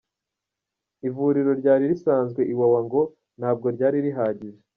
[1.07, 3.01] Ivuriro ryari risanzwe Iwawa ngo
[3.39, 4.59] ntabwo ryari rihagije.